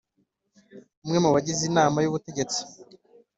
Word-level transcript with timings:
Umwe 1.03 1.17
mu 1.23 1.29
bagize 1.35 1.61
inama 1.69 1.97
y 2.01 2.07
ubutegetsi 2.09 2.61